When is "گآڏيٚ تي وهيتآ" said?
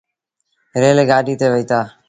1.09-1.79